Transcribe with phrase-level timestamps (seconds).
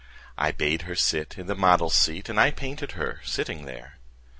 [0.35, 3.99] I bade her sit in the model's seat And I painted her sitting there.